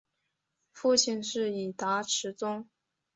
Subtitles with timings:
[0.71, 2.67] 父亲是伊达持宗。